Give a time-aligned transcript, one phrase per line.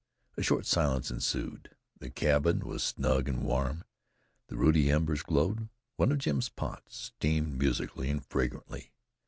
[0.35, 1.75] A short silence ensued.
[1.99, 3.83] The cabin was snug and warm;
[4.47, 8.93] the ruddy embers glowed; one of Jim's pots steamed musically and fragrantly.